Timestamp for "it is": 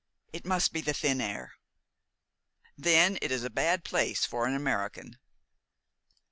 3.21-3.43